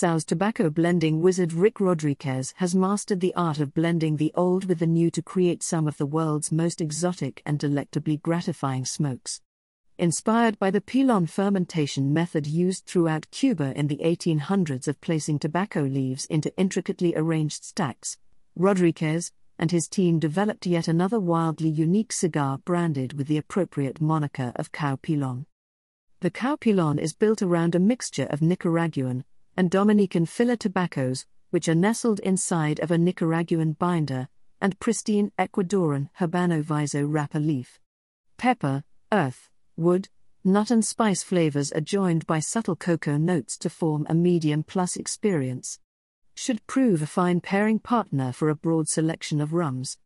[0.00, 4.78] CAO's tobacco blending wizard Rick Rodriguez has mastered the art of blending the old with
[4.78, 9.40] the new to create some of the world's most exotic and delectably gratifying smokes.
[9.98, 15.82] Inspired by the pilon fermentation method used throughout Cuba in the 1800s of placing tobacco
[15.82, 18.18] leaves into intricately arranged stacks,
[18.54, 24.52] Rodriguez and his team developed yet another wildly unique cigar branded with the appropriate moniker
[24.54, 25.46] of CAO Pilon.
[26.20, 29.24] The CAO Pilon is built around a mixture of Nicaraguan
[29.58, 34.28] and Dominican filler tobaccos, which are nestled inside of a Nicaraguan binder,
[34.60, 37.80] and pristine Ecuadorian Habano Viso wrapper leaf.
[38.36, 40.08] Pepper, earth, wood,
[40.44, 44.94] nut, and spice flavors are joined by subtle cocoa notes to form a medium plus
[44.94, 45.80] experience.
[46.36, 49.98] Should prove a fine pairing partner for a broad selection of rums.